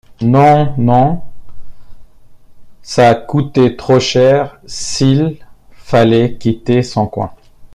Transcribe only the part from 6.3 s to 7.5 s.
quitter son coin!